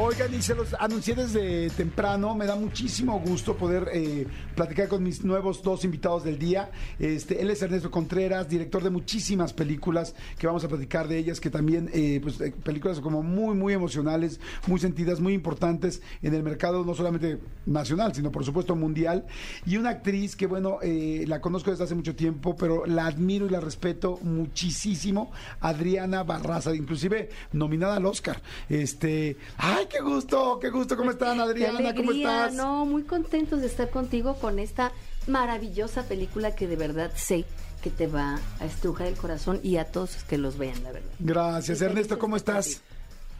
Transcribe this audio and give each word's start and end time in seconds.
Oigan, 0.00 0.32
y 0.32 0.40
se 0.40 0.54
los 0.54 0.74
anuncié 0.78 1.16
desde 1.16 1.70
temprano. 1.70 2.36
Me 2.36 2.46
da 2.46 2.54
muchísimo 2.54 3.18
gusto 3.18 3.56
poder 3.56 3.88
eh, 3.92 4.28
platicar 4.54 4.86
con 4.86 5.02
mis 5.02 5.24
nuevos 5.24 5.60
dos 5.60 5.84
invitados 5.84 6.22
del 6.22 6.38
día. 6.38 6.70
Este, 7.00 7.42
él 7.42 7.50
es 7.50 7.60
Ernesto 7.62 7.90
Contreras, 7.90 8.48
director 8.48 8.80
de 8.80 8.90
muchísimas 8.90 9.52
películas 9.52 10.14
que 10.38 10.46
vamos 10.46 10.62
a 10.62 10.68
platicar 10.68 11.08
de 11.08 11.18
ellas, 11.18 11.40
que 11.40 11.50
también, 11.50 11.90
eh, 11.92 12.20
pues, 12.22 12.40
eh, 12.40 12.54
películas 12.62 13.00
como 13.00 13.24
muy, 13.24 13.56
muy 13.56 13.72
emocionales, 13.72 14.38
muy 14.68 14.78
sentidas, 14.78 15.18
muy 15.18 15.34
importantes 15.34 16.00
en 16.22 16.32
el 16.32 16.44
mercado, 16.44 16.84
no 16.84 16.94
solamente 16.94 17.40
nacional, 17.66 18.14
sino 18.14 18.30
por 18.30 18.44
supuesto 18.44 18.76
mundial. 18.76 19.26
Y 19.66 19.78
una 19.78 19.90
actriz 19.90 20.36
que, 20.36 20.46
bueno, 20.46 20.78
eh, 20.80 21.24
la 21.26 21.40
conozco 21.40 21.72
desde 21.72 21.82
hace 21.82 21.96
mucho 21.96 22.14
tiempo, 22.14 22.54
pero 22.54 22.86
la 22.86 23.06
admiro 23.06 23.46
y 23.46 23.50
la 23.50 23.58
respeto 23.58 24.20
muchísimo, 24.22 25.32
Adriana 25.58 26.22
Barraza, 26.22 26.72
inclusive 26.72 27.30
nominada 27.52 27.96
al 27.96 28.06
Oscar. 28.06 28.40
Este, 28.68 29.36
¡ay, 29.56 29.87
qué 29.88 30.00
gusto! 30.00 30.58
¡Qué 30.60 30.70
gusto! 30.70 30.96
¿Cómo 30.96 31.10
están, 31.10 31.40
Adriana? 31.40 31.92
Qué 31.92 31.96
¿Cómo 31.96 32.12
estás? 32.12 32.54
No, 32.54 32.84
muy 32.84 33.02
contentos 33.02 33.60
de 33.60 33.66
estar 33.66 33.90
contigo 33.90 34.34
con 34.34 34.58
esta 34.58 34.92
maravillosa 35.26 36.04
película 36.04 36.54
que 36.54 36.66
de 36.66 36.76
verdad 36.76 37.12
sé 37.14 37.44
que 37.82 37.90
te 37.90 38.06
va 38.06 38.38
a 38.60 38.64
estrujar 38.64 39.06
el 39.06 39.14
corazón 39.14 39.60
y 39.62 39.76
a 39.76 39.84
todos 39.84 40.14
los 40.14 40.24
que 40.24 40.38
los 40.38 40.58
vean, 40.58 40.82
la 40.82 40.92
verdad. 40.92 41.10
Gracias, 41.18 41.78
Sí, 41.78 41.84
Ernesto, 41.84 42.18
¿cómo 42.18 42.36
estás? 42.36 42.82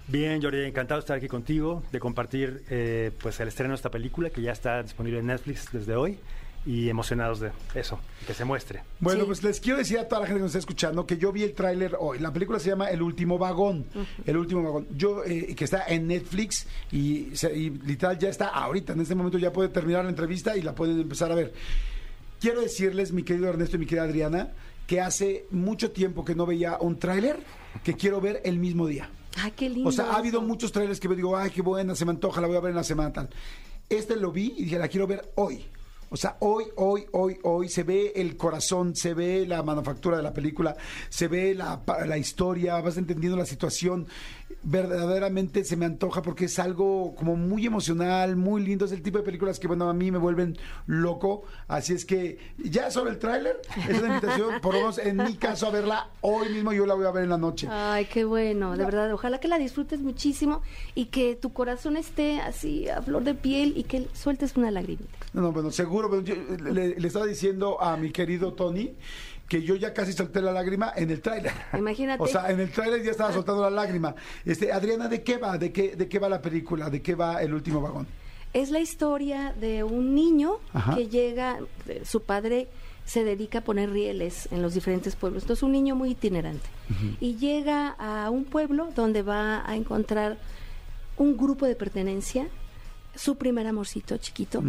Bien, 0.06 0.40
Jordi, 0.40 0.64
encantado 0.64 1.00
de 1.00 1.02
estar 1.02 1.16
aquí 1.16 1.28
contigo, 1.28 1.82
de 1.92 2.00
compartir 2.00 2.64
eh, 2.70 3.10
pues 3.20 3.40
el 3.40 3.48
estreno 3.48 3.72
de 3.72 3.77
esta 3.77 3.90
película 3.90 4.30
que 4.30 4.40
ya 4.40 4.52
está 4.52 4.83
disponible 4.83 5.18
en 5.18 5.27
Netflix 5.27 5.70
desde 5.70 5.96
hoy 5.96 6.18
y 6.69 6.91
emocionados 6.91 7.41
de 7.41 7.50
eso, 7.74 7.98
que 8.27 8.34
se 8.34 8.44
muestre. 8.44 8.83
Bueno, 9.00 9.20
Sí. 9.22 9.27
pues 9.28 9.42
les 9.42 9.58
quiero 9.58 9.78
decir 9.78 9.98
a 9.98 10.06
toda 10.06 10.20
la 10.20 10.27
gente 10.27 10.41
que 10.41 10.42
nos 10.42 10.50
está 10.50 10.58
escuchando 10.58 11.06
que 11.06 11.16
yo 11.16 11.33
vi 11.33 11.42
el 11.42 11.55
tráiler 11.55 11.97
hoy. 11.98 12.19
La 12.19 12.30
película 12.30 12.58
se 12.58 12.69
llama 12.69 12.91
El 12.91 13.00
último 13.00 13.38
vagón. 13.38 13.86
El 14.27 14.36
último 14.36 14.62
vagón. 14.62 14.86
Yo 14.94 15.24
eh, 15.24 15.55
que 15.55 15.64
está 15.64 15.84
en 15.89 16.06
Netflix 16.08 16.66
y, 16.92 17.33
y 17.55 17.70
literal 17.70 18.19
ya 18.19 18.28
está 18.28 18.48
ahorita. 18.48 18.92
En 18.92 19.00
este 19.00 19.14
momento 19.14 19.39
ya 19.39 19.50
puede 19.50 19.70
terminar 19.70 20.05
la 20.05 20.11
entrevista 20.11 20.58
y 20.58 20.62
la 20.62 20.74
pueden 20.74 21.00
empezar 21.00 21.33
a 21.33 21.34
ver. 21.36 21.55
Quiero 22.39 22.61
decirles, 22.61 23.12
mi 23.12 23.22
querido 23.22 23.48
Ernesto 23.48 23.77
y 23.77 23.78
mi 23.78 23.86
querida 23.86 24.05
Adriana, 24.05 24.50
que 24.86 25.00
hace 25.00 25.46
mucho 25.50 25.91
tiempo 25.91 26.22
que 26.24 26.34
no 26.34 26.44
veía 26.44 26.77
un 26.80 26.98
tráiler 26.98 27.39
que 27.83 27.94
quiero 27.94 28.20
ver 28.20 28.42
el 28.44 28.58
mismo 28.58 28.86
día. 28.86 29.08
Ay, 29.36 29.52
qué 29.56 29.70
lindo. 29.70 29.89
O 29.89 29.92
sea, 29.92 30.11
ha 30.12 30.16
habido 30.16 30.42
muchos 30.42 30.70
trailers 30.70 31.00
que 31.00 31.08
me 31.08 31.16
digo, 31.16 31.34
ay, 31.34 31.50
qué 31.50 31.62
buena, 31.62 31.94
se 31.94 32.05
me 32.05 32.11
antoja, 32.11 32.41
la 32.42 32.46
voy 32.46 32.56
a 32.56 32.61
ver 32.61 32.70
en 32.70 32.77
la 32.77 32.84
semana 32.84 33.11
tal. 33.12 33.30
Este 33.89 34.16
lo 34.16 34.33
vi 34.33 34.52
y 34.58 34.64
dije, 34.64 34.78
la 34.78 34.89
quiero 34.89 35.06
ver 35.06 35.33
hoy. 35.36 35.64
O 36.11 36.17
sea, 36.17 36.37
hoy, 36.41 36.64
hoy, 36.77 37.06
hoy, 37.12 37.39
hoy 37.42 37.69
se 37.69 37.83
ve 37.83 38.12
el 38.17 38.37
corazón, 38.37 38.97
se 38.97 39.14
ve 39.14 39.47
la 39.47 39.62
manufactura 39.62 40.17
de 40.17 40.23
la 40.23 40.33
película, 40.33 40.77
se 41.09 41.28
ve 41.28 41.55
la, 41.55 41.83
la 42.06 42.19
historia, 42.19 42.81
vas 42.81 42.97
entendiendo 42.97 43.37
la 43.37 43.47
situación. 43.47 44.06
Verdaderamente 44.62 45.64
se 45.64 45.77
me 45.77 45.86
antoja 45.86 46.22
porque 46.22 46.46
es 46.46 46.58
algo 46.58 47.14
como 47.14 47.36
muy 47.36 47.66
emocional, 47.66 48.36
muy 48.36 48.62
lindo. 48.62 48.84
Es 48.84 48.92
el 48.92 49.02
tipo 49.02 49.18
de 49.18 49.24
películas 49.24 49.58
que, 49.58 49.66
bueno, 49.66 49.88
a 49.88 49.94
mí 49.94 50.10
me 50.10 50.18
vuelven 50.18 50.56
loco. 50.86 51.44
Así 51.68 51.94
es 51.94 52.05
que 52.05 52.38
ya 52.58 52.90
sobre 52.90 53.12
el 53.12 53.18
tráiler, 53.18 53.60
es 53.88 53.98
una 53.98 54.14
invitación, 54.14 54.60
por 54.60 54.74
lo 54.74 54.80
menos 54.80 54.98
en 54.98 55.16
mi 55.18 55.34
caso, 55.34 55.66
a 55.66 55.70
verla 55.70 56.08
hoy 56.20 56.48
mismo. 56.48 56.72
Yo 56.72 56.86
la 56.86 56.94
voy 56.94 57.06
a 57.06 57.10
ver 57.10 57.24
en 57.24 57.30
la 57.30 57.38
noche. 57.38 57.68
Ay, 57.70 58.06
qué 58.06 58.24
bueno, 58.24 58.77
de 58.77 58.84
verdad. 58.84 59.12
Ojalá 59.12 59.39
que 59.39 59.48
la 59.48 59.58
disfrutes 59.58 60.00
muchísimo 60.00 60.62
y 60.94 61.06
que 61.06 61.36
tu 61.36 61.52
corazón 61.52 61.96
esté 61.96 62.40
así 62.40 62.89
a 62.89 63.00
flor 63.02 63.24
de 63.24 63.34
piel 63.34 63.74
y 63.77 63.84
que 63.84 64.08
sueltes 64.12 64.56
una 64.56 64.70
lagrimita. 64.70 65.18
No, 65.33 65.42
no, 65.42 65.52
bueno, 65.52 65.70
seguro. 65.70 66.11
pero 66.11 66.23
yo 66.23 66.34
le, 66.58 66.98
le 66.98 67.06
estaba 67.06 67.27
diciendo 67.27 67.80
a 67.80 67.96
mi 67.96 68.11
querido 68.11 68.52
Tony 68.55 68.94
que 69.48 69.63
yo 69.63 69.75
ya 69.75 69.95
casi 69.95 70.13
solté 70.13 70.42
la 70.42 70.53
lágrima 70.53 70.92
en 70.95 71.11
el 71.11 71.20
tráiler. 71.23 71.53
Imagínate. 71.73 72.23
O 72.23 72.27
sea, 72.27 72.51
en 72.51 72.61
el 72.61 72.70
tráiler 72.70 73.03
ya 73.03 73.13
estaba 73.13 73.33
soltando 73.33 73.63
la 73.63 73.70
lágrima. 73.70 74.14
Este, 74.45 74.70
Adriana, 74.70 75.09
¿de 75.09 75.23
qué 75.23 75.39
va? 75.39 75.57
¿De 75.57 75.73
qué, 75.73 75.97
¿De 75.97 76.09
qué 76.09 76.19
va 76.19 76.29
la 76.29 76.42
película? 76.42 76.91
¿De 76.91 77.01
qué 77.01 77.14
va 77.14 77.42
el 77.42 77.55
último 77.55 77.81
vagón? 77.81 78.07
Es 78.53 78.70
la 78.70 78.81
historia 78.81 79.55
de 79.59 79.85
un 79.85 80.14
niño 80.14 80.59
Ajá. 80.73 80.95
que 80.95 81.09
llega, 81.09 81.59
eh, 81.86 82.03
su 82.05 82.23
padre 82.23 82.69
se 83.05 83.25
dedica 83.25 83.61
a 83.61 83.64
poner 83.64 83.91
rieles 83.91 84.48
en 84.53 84.61
los 84.61 84.75
diferentes 84.75 85.17
pueblos. 85.17 85.45
Entonces, 85.45 85.63
un 85.63 85.73
niño 85.73 85.95
muy 85.95 86.11
itinerante. 86.11 86.69
Y 87.20 87.36
llega 87.36 87.89
a 87.98 88.29
un 88.29 88.45
pueblo 88.45 88.91
donde 88.95 89.23
va 89.23 89.69
a 89.69 89.77
encontrar 89.77 90.36
un 91.17 91.36
grupo 91.36 91.65
de 91.67 91.75
pertenencia, 91.75 92.48
su 93.18 93.36
primer 93.36 93.67
amorcito 93.67 94.17
chiquito, 94.17 94.62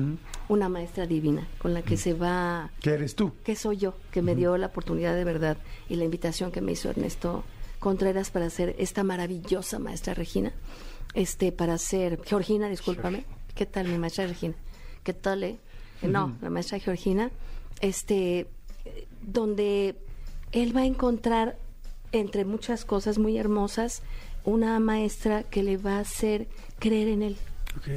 una 0.48 0.70
maestra 0.70 1.06
divina 1.06 1.48
con 1.60 1.74
la 1.76 1.84
que 1.84 1.98
se 1.98 2.14
va 2.14 2.72
¿Qué 2.82 2.92
eres 2.92 3.14
tú? 3.16 3.32
que 3.44 3.56
soy 3.56 3.78
yo, 3.78 3.94
que 4.12 4.24
me 4.24 4.36
dio 4.36 4.58
la 4.58 4.68
oportunidad 4.68 5.16
de 5.16 5.24
verdad 5.24 5.58
y 5.88 5.96
la 5.96 6.04
invitación 6.04 6.52
que 6.52 6.60
me 6.60 6.72
hizo 6.72 6.90
Ernesto 6.90 7.44
Contreras 7.78 8.32
para 8.32 8.50
ser 8.50 8.76
esta 8.80 9.04
maravillosa 9.04 9.78
maestra 9.80 10.14
Regina, 10.14 10.52
este, 11.14 11.52
para 11.52 11.78
ser 11.78 12.20
Georgina, 12.26 12.68
discúlpame. 12.68 13.24
¿Qué 13.56 13.66
tal 13.66 13.88
mi 13.88 13.98
maestra 13.98 14.28
Regina? 14.28 14.56
¿Qué 15.04 15.14
tal, 15.14 15.44
eh? 15.44 15.58
No, 16.02 16.36
la 16.42 16.50
maestra 16.50 16.80
Georgina, 16.80 17.32
este, 17.82 18.48
donde 19.22 19.96
él 20.52 20.76
va 20.76 20.82
a 20.82 20.86
encontrar, 20.86 21.58
entre 22.12 22.44
muchas 22.44 22.84
cosas 22.84 23.18
muy 23.18 23.38
hermosas, 23.38 24.02
una 24.44 24.80
maestra 24.80 25.44
que 25.44 25.64
le 25.64 25.78
va 25.78 25.98
a 25.98 26.00
hacer 26.00 26.48
creer 26.80 27.08
en 27.08 27.22
él, 27.22 27.38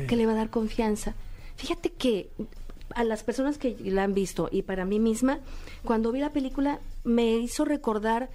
Que 0.08 0.16
le 0.16 0.26
va 0.26 0.32
a 0.32 0.36
dar 0.36 0.50
confianza. 0.50 1.14
Fíjate 1.56 1.90
que 1.90 2.30
a 2.94 3.04
las 3.04 3.22
personas 3.22 3.58
que 3.58 3.76
la 3.84 4.04
han 4.04 4.14
visto 4.14 4.48
y 4.52 4.62
para 4.62 4.84
mí 4.84 4.98
misma, 4.98 5.40
cuando 5.84 6.12
vi 6.12 6.20
la 6.20 6.30
película 6.30 6.78
me 7.04 7.36
hizo 7.38 7.64
recordar 7.64 8.28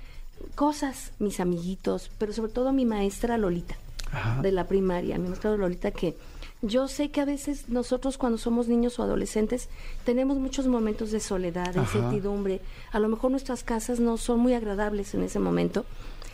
cosas, 0.55 1.11
mis 1.19 1.39
amiguitos, 1.39 2.11
pero 2.17 2.33
sobre 2.33 2.51
todo 2.51 2.73
mi 2.73 2.85
maestra 2.85 3.37
Lolita 3.37 3.75
Ajá. 4.11 4.41
de 4.41 4.51
la 4.51 4.67
primaria, 4.67 5.17
mi 5.17 5.27
maestra 5.27 5.55
Lolita 5.55 5.91
que 5.91 6.15
yo 6.61 6.87
sé 6.87 7.11
que 7.11 7.21
a 7.21 7.25
veces 7.25 7.69
nosotros 7.69 8.17
cuando 8.17 8.39
somos 8.39 8.67
niños 8.67 8.97
o 8.97 9.03
adolescentes 9.03 9.69
tenemos 10.05 10.37
muchos 10.37 10.65
momentos 10.67 11.11
de 11.11 11.19
soledad, 11.19 11.73
de 11.73 11.81
Ajá. 11.81 11.97
incertidumbre. 11.97 12.61
A 12.91 12.99
lo 12.99 13.09
mejor 13.09 13.29
nuestras 13.29 13.63
casas 13.63 13.99
no 13.99 14.17
son 14.17 14.39
muy 14.39 14.53
agradables 14.53 15.13
en 15.13 15.21
ese 15.21 15.37
momento 15.37 15.85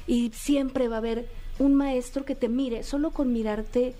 y 0.07 0.31
siempre 0.33 0.87
va 0.87 0.95
a 0.95 0.99
haber 0.99 1.27
un 1.59 1.75
maestro 1.75 2.23
que 2.23 2.35
te 2.35 2.47
mire, 2.47 2.83
solo 2.83 3.11
con 3.11 3.33
mirarte 3.33 3.95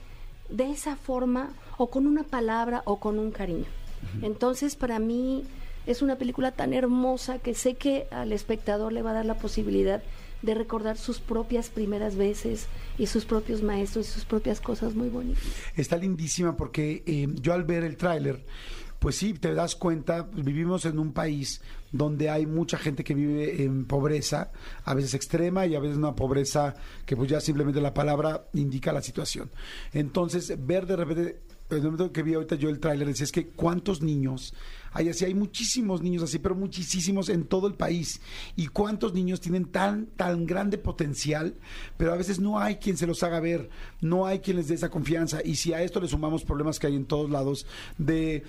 de 0.50 0.72
esa 0.72 0.96
forma 0.96 1.52
o 1.78 1.90
con 1.90 2.08
una 2.08 2.24
palabra 2.24 2.82
o 2.86 3.00
con 3.00 3.20
un 3.20 3.32
cariño. 3.32 3.66
Entonces, 4.22 4.76
para 4.76 5.00
mí 5.00 5.44
es 5.86 6.02
una 6.02 6.18
película 6.18 6.52
tan 6.52 6.74
hermosa 6.74 7.40
que 7.40 7.54
sé 7.54 7.76
que 7.76 8.08
al 8.12 8.32
espectador 8.32 8.92
le 8.92 9.02
va 9.02 9.12
a 9.12 9.14
dar 9.14 9.26
la 9.26 9.36
posibilidad 9.36 10.04
de 10.42 10.54
recordar 10.54 10.98
sus 10.98 11.20
propias 11.20 11.70
primeras 11.70 12.18
veces 12.18 12.68
y 12.98 13.08
sus 13.08 13.26
propios 13.26 13.64
maestros 13.64 14.10
y 14.10 14.12
sus 14.12 14.26
propias 14.26 14.60
cosas 14.60 14.94
muy 14.94 15.08
bonitas. 15.08 15.44
Está 15.76 15.98
lindísima 15.98 16.58
porque 16.58 17.02
eh, 17.06 17.28
yo 17.42 17.54
al 17.54 17.64
ver 17.64 17.84
el 17.84 17.96
tráiler, 17.96 18.44
pues 19.04 19.18
sí, 19.18 19.34
te 19.34 19.54
das 19.54 19.76
cuenta, 19.76 20.30
vivimos 20.34 20.86
en 20.86 20.98
un 20.98 21.12
país 21.12 21.60
donde 21.92 22.30
hay 22.30 22.46
mucha 22.46 22.78
gente 22.78 23.04
que 23.04 23.14
vive 23.14 23.62
en 23.62 23.84
pobreza, 23.84 24.54
a 24.86 24.94
veces 24.94 25.14
extrema 25.14 25.66
y 25.66 25.76
a 25.76 25.82
veces 25.82 25.98
una 25.98 26.16
pobreza 26.16 26.74
que 27.06 27.18
pues 27.18 27.30
ya 27.30 27.42
simplemente 27.42 27.82
la 27.82 27.94
palabra 27.94 28.46
indica 28.54 28.94
la 28.94 29.02
situación. 29.02 29.52
Entonces, 29.92 30.54
ver 30.66 30.86
de 30.86 30.96
repente, 30.96 31.42
en 31.52 31.53
el 31.70 31.82
momento 31.82 32.12
que 32.12 32.24
vi 32.24 32.34
ahorita 32.34 32.56
yo 32.56 32.70
el 32.70 32.80
tráiler, 32.80 33.08
decía, 33.08 33.24
es 33.24 33.32
que 33.32 33.48
cuántos 33.48 34.02
niños 34.02 34.54
hay 34.94 35.10
así, 35.10 35.26
hay 35.26 35.34
muchísimos 35.34 36.02
niños 36.02 36.24
así, 36.24 36.38
pero 36.38 36.56
muchísimos 36.56 37.30
en 37.30 37.46
todo 37.46 37.68
el 37.68 37.74
país. 37.74 38.22
Y 38.56 38.68
cuántos 38.68 39.14
niños 39.14 39.42
tienen 39.42 39.66
tan, 39.66 40.06
tan 40.06 40.46
grande 40.46 40.78
potencial, 40.78 41.56
pero 41.98 42.14
a 42.14 42.18
veces 42.18 42.40
no 42.40 42.60
hay 42.60 42.76
quien 42.76 42.96
se 42.96 43.08
los 43.08 43.24
haga 43.24 43.40
ver, 43.40 43.70
no 44.02 44.28
hay 44.28 44.40
quien 44.40 44.58
les 44.58 44.68
dé 44.68 44.76
esa 44.76 44.90
confianza. 44.90 45.40
Y 45.44 45.56
si 45.56 45.74
a 45.74 45.82
esto 45.82 46.00
le 46.00 46.08
sumamos 46.08 46.44
problemas 46.44 46.80
que 46.80 46.88
hay 46.88 46.96
en 46.96 47.06
todos 47.06 47.30
lados, 47.30 47.66
de 47.98 48.44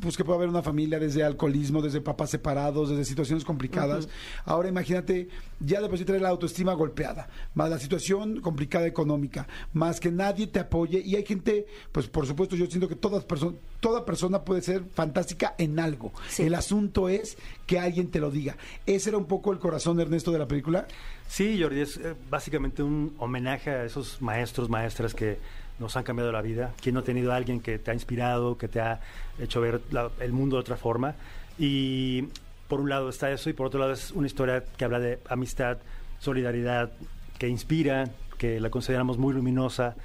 pues 0.00 0.16
que 0.16 0.24
puede 0.24 0.36
haber 0.38 0.48
una 0.48 0.62
familia 0.62 0.98
desde 0.98 1.24
alcoholismo, 1.24 1.82
desde 1.82 2.00
papás 2.00 2.30
separados, 2.30 2.90
desde 2.90 3.04
situaciones 3.04 3.44
complicadas. 3.44 4.08
Ahora 4.44 4.68
imagínate, 4.68 5.28
ya 5.58 5.80
de 5.80 5.88
por 5.88 5.98
sí 5.98 6.04
traer 6.04 6.22
la 6.22 6.28
autoestima 6.28 6.72
golpeada, 6.74 7.28
más 7.54 7.68
la 7.68 7.78
situación 7.78 8.40
complicada 8.40 8.86
económica, 8.86 9.48
más 9.72 10.00
que 10.00 10.10
nadie 10.10 10.46
te 10.46 10.60
apoye. 10.60 11.02
Y 11.04 11.16
hay 11.16 11.26
gente, 11.26 11.66
pues 11.92 12.06
por 12.06 12.26
supuesto, 12.26 12.56
yo 12.64 12.70
siento 12.70 12.88
que 12.88 12.94
todas 12.96 13.26
perso- 13.26 13.54
toda 13.80 14.04
persona 14.04 14.42
puede 14.42 14.62
ser 14.62 14.82
fantástica 14.94 15.54
en 15.58 15.78
algo. 15.78 16.12
Sí. 16.28 16.42
El 16.44 16.54
asunto 16.54 17.08
es 17.08 17.36
que 17.66 17.78
alguien 17.78 18.10
te 18.10 18.20
lo 18.20 18.30
diga. 18.30 18.56
Ese 18.86 19.10
era 19.10 19.18
un 19.18 19.26
poco 19.26 19.52
el 19.52 19.58
corazón, 19.58 20.00
Ernesto, 20.00 20.30
de 20.32 20.38
la 20.38 20.46
película. 20.48 20.86
Sí, 21.28 21.60
Jordi, 21.60 21.80
es 21.80 21.96
eh, 21.96 22.14
básicamente 22.28 22.82
un 22.82 23.14
homenaje 23.18 23.70
a 23.70 23.84
esos 23.84 24.20
maestros, 24.20 24.68
maestras 24.68 25.14
que 25.14 25.38
nos 25.78 25.96
han 25.96 26.04
cambiado 26.04 26.30
la 26.30 26.42
vida? 26.42 26.74
¿Quién 26.82 26.94
no 26.94 27.00
ha 27.00 27.04
tenido 27.04 27.32
a 27.32 27.36
alguien 27.36 27.60
que 27.60 27.78
te 27.78 27.90
ha 27.90 27.94
inspirado, 27.94 28.58
que 28.58 28.68
te 28.68 28.80
ha 28.80 29.00
hecho 29.38 29.62
ver 29.62 29.80
la- 29.90 30.10
el 30.20 30.32
mundo 30.32 30.56
de 30.56 30.60
otra 30.60 30.76
forma? 30.76 31.14
Y 31.58 32.24
por 32.68 32.80
un 32.80 32.90
lado 32.90 33.08
está 33.08 33.30
eso 33.30 33.48
y 33.48 33.54
por 33.54 33.66
otro 33.68 33.80
lado 33.80 33.92
es 33.92 34.10
una 34.10 34.26
historia 34.26 34.62
que 34.76 34.84
habla 34.84 34.98
de 35.00 35.18
amistad, 35.28 35.78
solidaridad, 36.18 36.92
que 37.38 37.48
inspira, 37.48 38.10
que 38.40 38.58
la 38.58 38.70
consideramos 38.70 39.18
muy 39.18 39.34
luminosa 39.34 39.96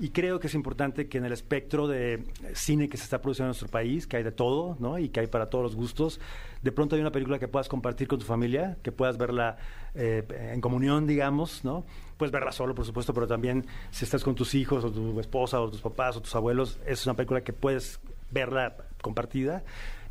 y 0.00 0.08
creo 0.08 0.40
que 0.40 0.48
es 0.48 0.54
importante 0.54 1.06
que 1.08 1.18
en 1.18 1.26
el 1.26 1.32
espectro 1.32 1.86
de 1.86 2.24
cine 2.52 2.88
que 2.88 2.96
se 2.96 3.04
está 3.04 3.22
produciendo 3.22 3.46
en 3.46 3.50
nuestro 3.50 3.68
país, 3.68 4.08
que 4.08 4.16
hay 4.16 4.24
de 4.24 4.32
todo, 4.32 4.76
¿no? 4.80 4.98
Y 4.98 5.10
que 5.10 5.20
hay 5.20 5.28
para 5.28 5.48
todos 5.48 5.62
los 5.62 5.76
gustos, 5.76 6.18
de 6.60 6.72
pronto 6.72 6.96
hay 6.96 7.00
una 7.00 7.12
película 7.12 7.38
que 7.38 7.46
puedas 7.46 7.68
compartir 7.68 8.08
con 8.08 8.18
tu 8.18 8.24
familia, 8.24 8.78
que 8.82 8.90
puedas 8.90 9.16
verla 9.16 9.58
eh, 9.94 10.26
en 10.52 10.60
comunión, 10.60 11.06
digamos, 11.06 11.64
¿no? 11.64 11.84
Puedes 12.16 12.32
verla 12.32 12.50
solo, 12.50 12.74
por 12.74 12.84
supuesto, 12.84 13.14
pero 13.14 13.28
también 13.28 13.64
si 13.92 14.04
estás 14.04 14.24
con 14.24 14.34
tus 14.34 14.56
hijos 14.56 14.82
o 14.82 14.90
tu 14.90 15.20
esposa 15.20 15.60
o 15.60 15.70
tus 15.70 15.80
papás 15.80 16.16
o 16.16 16.20
tus 16.20 16.34
abuelos, 16.34 16.80
es 16.86 17.06
una 17.06 17.14
película 17.14 17.42
que 17.42 17.52
puedes 17.52 18.00
verla 18.32 18.74
compartida. 19.02 19.62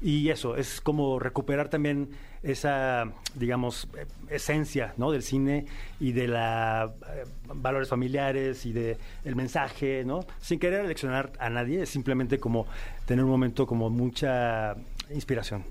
Y 0.05 0.29
eso, 0.29 0.57
es 0.57 0.81
como 0.81 1.17
recuperar 1.17 1.69
también 1.69 2.09
esa, 2.43 3.05
digamos, 3.35 3.87
eh, 3.97 4.05
esencia 4.29 4.93
¿no? 4.97 5.11
del 5.11 5.23
cine 5.23 5.65
y 5.97 6.11
de 6.11 6.27
la 6.27 6.91
eh, 7.15 7.23
valores 7.55 7.87
familiares 7.87 8.65
y 8.65 8.73
de 8.73 8.97
el 9.23 9.37
mensaje, 9.37 10.03
¿no? 10.05 10.25
Sin 10.41 10.59
querer 10.59 10.83
eleccionar 10.83 11.31
a 11.39 11.49
nadie, 11.49 11.83
es 11.83 11.89
simplemente 11.89 12.37
como 12.37 12.67
tener 13.05 13.23
un 13.23 13.31
momento 13.31 13.65
como 13.65 13.89
mucha 13.89 14.75
inspiración. 15.09 15.63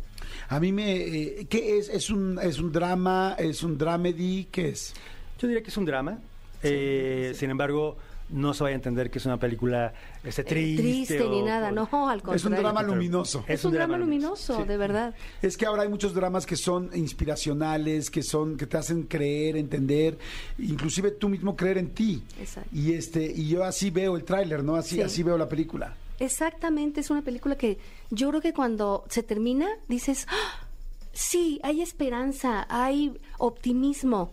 A 0.48 0.58
mí 0.60 0.72
me... 0.72 0.96
eh, 0.96 1.46
¿Qué 1.50 1.76
es? 1.76 1.90
¿Es 1.90 2.08
un, 2.08 2.38
¿Es 2.42 2.58
un 2.58 2.72
drama? 2.72 3.36
¿Es 3.38 3.62
un 3.62 3.76
dramedy? 3.76 4.48
¿Qué 4.50 4.70
es? 4.70 4.94
Yo 5.38 5.46
diría 5.48 5.62
que 5.62 5.68
es 5.68 5.76
un 5.76 5.84
drama. 5.84 6.18
eh, 6.62 7.32
Sin 7.34 7.50
embargo, 7.50 7.98
no 8.32 8.54
se 8.54 8.64
vaya 8.64 8.74
a 8.74 8.76
entender 8.76 9.10
que 9.10 9.18
es 9.18 9.26
una 9.26 9.36
película 9.38 9.92
este, 10.24 10.42
Eh, 10.42 10.44
triste. 10.44 10.82
triste 10.82 11.28
ni 11.28 11.42
nada, 11.42 11.68
o- 11.68 11.72
no, 11.72 11.82
al 12.08 12.22
contrario. 12.22 12.36
Es 12.36 12.44
un 12.44 12.52
drama 12.56 12.82
luminoso. 12.82 13.44
Es, 13.46 13.64
un 13.64 13.72
drama 13.72 13.96
luminoso, 13.98 14.56
Sí. 14.56 14.64
de 14.64 14.76
verdad. 14.76 15.14
Es 15.42 15.56
que 15.56 15.66
ahora 15.66 15.82
hay 15.82 15.88
muchos 15.88 16.14
dramas 16.14 16.46
que 16.46 16.56
son 16.56 16.90
inspiracionales, 16.94 18.10
que 18.10 18.22
son 18.22 18.56
que 18.56 18.66
te 18.66 18.76
hacen 18.76 19.04
creer, 19.04 19.56
entender, 19.56 20.18
inclusive 20.58 21.10
tú 21.12 21.28
mismo 21.28 21.56
creer 21.56 21.78
en 21.78 21.90
ti. 21.90 22.22
Exacto. 22.40 22.68
Y 22.72 22.92
este 22.94 23.24
y 23.24 23.48
yo 23.48 23.64
así 23.64 23.90
veo 23.90 24.16
el 24.16 24.24
tráiler, 24.24 24.62
¿no? 24.64 24.76
Así 24.76 24.96
Sí. 24.96 25.02
así 25.02 25.22
veo 25.22 25.36
la 25.38 25.48
película. 25.48 25.94
Exactamente, 26.18 27.00
es 27.00 27.10
una 27.10 27.22
película 27.22 27.56
que 27.56 27.78
yo 28.10 28.28
creo 28.30 28.40
que 28.40 28.52
cuando 28.52 29.04
se 29.08 29.22
termina 29.22 29.68
dices, 29.88 30.26
"Ah, 30.30 30.66
sí, 31.12 31.58
hay 31.64 31.82
esperanza, 31.82 32.66
hay 32.68 33.12
optimismo, 33.38 34.32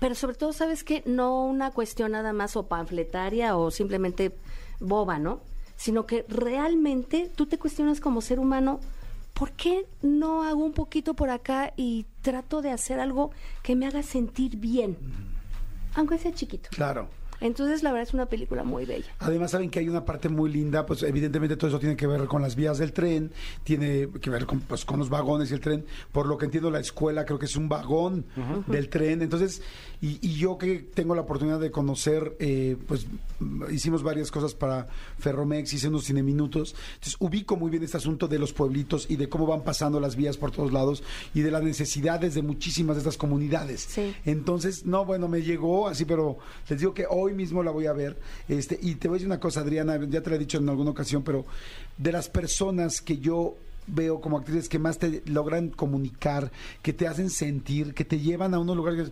pero 0.00 0.14
sobre 0.14 0.34
todo, 0.34 0.52
¿sabes 0.52 0.82
qué? 0.82 1.02
No 1.06 1.44
una 1.44 1.70
cuestión 1.70 2.12
nada 2.12 2.32
más 2.32 2.56
o 2.56 2.66
panfletaria 2.66 3.56
o 3.56 3.70
simplemente 3.70 4.34
boba, 4.80 5.18
¿no? 5.18 5.40
Sino 5.76 6.06
que 6.06 6.24
realmente 6.26 7.30
tú 7.36 7.46
te 7.46 7.58
cuestionas 7.58 8.00
como 8.00 8.22
ser 8.22 8.40
humano, 8.40 8.80
¿por 9.34 9.52
qué 9.52 9.86
no 10.02 10.42
hago 10.42 10.64
un 10.64 10.72
poquito 10.72 11.14
por 11.14 11.30
acá 11.30 11.74
y 11.76 12.06
trato 12.22 12.62
de 12.62 12.70
hacer 12.70 12.98
algo 12.98 13.30
que 13.62 13.76
me 13.76 13.86
haga 13.86 14.02
sentir 14.02 14.56
bien? 14.56 14.96
Aunque 15.94 16.18
sea 16.18 16.32
chiquito. 16.32 16.70
Claro. 16.72 17.08
Entonces, 17.40 17.82
la 17.82 17.92
verdad 17.92 18.08
es 18.08 18.14
una 18.14 18.26
película 18.26 18.64
muy 18.64 18.84
bella. 18.84 19.06
Además 19.18 19.50
saben 19.52 19.70
que 19.70 19.78
hay 19.78 19.88
una 19.88 20.04
parte 20.04 20.28
muy 20.28 20.50
linda, 20.50 20.86
pues 20.86 21.02
evidentemente 21.02 21.56
todo 21.56 21.68
eso 21.68 21.78
tiene 21.78 21.96
que 21.96 22.06
ver 22.06 22.26
con 22.26 22.42
las 22.42 22.56
vías 22.56 22.78
del 22.78 22.92
tren, 22.92 23.32
tiene 23.64 24.08
que 24.20 24.30
ver 24.30 24.46
con, 24.46 24.60
pues, 24.60 24.84
con 24.84 24.98
los 24.98 25.08
vagones 25.08 25.50
y 25.50 25.54
el 25.54 25.60
tren. 25.60 25.84
Por 26.12 26.26
lo 26.26 26.36
que 26.36 26.46
entiendo 26.46 26.70
la 26.70 26.80
escuela 26.80 27.24
creo 27.24 27.38
que 27.38 27.46
es 27.46 27.56
un 27.56 27.68
vagón 27.68 28.26
del 28.66 28.88
tren. 28.88 29.22
Entonces, 29.22 29.62
y, 30.00 30.18
y 30.26 30.34
yo 30.36 30.58
que 30.58 30.78
tengo 30.78 31.14
la 31.14 31.22
oportunidad 31.22 31.60
de 31.60 31.70
conocer, 31.70 32.36
eh, 32.38 32.76
pues 32.86 33.06
hicimos 33.70 34.02
varias 34.02 34.30
cosas 34.30 34.54
para 34.54 34.88
Ferromex, 35.18 35.72
hice 35.72 35.88
unos 35.88 36.04
cine 36.04 36.22
minutos. 36.22 36.74
Entonces 36.94 37.16
ubico 37.18 37.56
muy 37.56 37.70
bien 37.70 37.82
este 37.82 37.96
asunto 37.96 38.28
de 38.28 38.38
los 38.38 38.52
pueblitos 38.52 39.06
y 39.10 39.16
de 39.16 39.28
cómo 39.28 39.46
van 39.46 39.62
pasando 39.62 40.00
las 40.00 40.16
vías 40.16 40.36
por 40.36 40.50
todos 40.50 40.72
lados 40.72 41.02
y 41.34 41.40
de 41.40 41.50
las 41.50 41.62
necesidades 41.62 42.34
de 42.34 42.42
muchísimas 42.42 42.96
de 42.96 43.00
estas 43.00 43.16
comunidades. 43.16 43.86
Sí. 43.88 44.14
Entonces, 44.24 44.86
no, 44.86 45.04
bueno, 45.04 45.28
me 45.28 45.42
llegó 45.42 45.88
así, 45.88 46.04
pero 46.04 46.38
les 46.68 46.78
digo 46.80 46.94
que 46.94 47.06
hoy 47.08 47.29
mismo 47.30 47.62
la 47.62 47.70
voy 47.70 47.86
a 47.86 47.92
ver. 47.92 48.16
Este, 48.48 48.78
y 48.80 48.94
te 48.96 49.08
voy 49.08 49.14
a 49.14 49.18
decir 49.18 49.28
una 49.28 49.40
cosa, 49.40 49.60
Adriana, 49.60 49.98
ya 50.08 50.22
te 50.22 50.30
lo 50.30 50.36
he 50.36 50.38
dicho 50.38 50.58
en 50.58 50.68
alguna 50.68 50.90
ocasión, 50.90 51.22
pero 51.22 51.44
de 51.98 52.12
las 52.12 52.28
personas 52.28 53.00
que 53.00 53.18
yo 53.18 53.56
veo 53.86 54.20
como 54.20 54.38
actrices 54.38 54.68
que 54.68 54.78
más 54.78 54.98
te 54.98 55.22
logran 55.26 55.68
comunicar, 55.70 56.52
que 56.82 56.92
te 56.92 57.08
hacen 57.08 57.30
sentir, 57.30 57.92
que 57.94 58.04
te 58.04 58.20
llevan 58.20 58.54
a 58.54 58.58
unos 58.58 58.76
lugares 58.76 59.10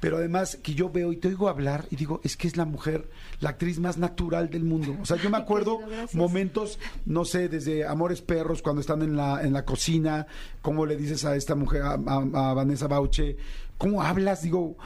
pero 0.00 0.18
además 0.18 0.58
que 0.62 0.74
yo 0.74 0.90
veo 0.90 1.12
y 1.12 1.16
te 1.16 1.28
oigo 1.28 1.48
hablar 1.48 1.86
y 1.90 1.96
digo, 1.96 2.20
es 2.24 2.36
que 2.36 2.46
es 2.46 2.58
la 2.58 2.66
mujer, 2.66 3.08
la 3.40 3.48
actriz 3.50 3.78
más 3.78 3.96
natural 3.96 4.50
del 4.50 4.62
mundo. 4.62 4.94
O 5.00 5.06
sea, 5.06 5.16
yo 5.16 5.30
me 5.30 5.38
acuerdo 5.38 5.78
momentos, 6.12 6.78
no 7.06 7.24
sé, 7.24 7.48
desde 7.48 7.86
Amores 7.86 8.20
Perros, 8.20 8.60
cuando 8.60 8.82
están 8.82 9.00
en 9.00 9.16
la, 9.16 9.42
en 9.42 9.54
la 9.54 9.64
cocina, 9.64 10.26
cómo 10.60 10.84
le 10.84 10.98
dices 10.98 11.24
a 11.24 11.34
esta 11.36 11.54
mujer, 11.54 11.80
a, 11.80 11.92
a- 11.94 12.50
a 12.50 12.52
Vanessa 12.52 12.86
Bauche, 12.86 13.38
cómo 13.78 14.02
hablas, 14.02 14.42
digo... 14.42 14.76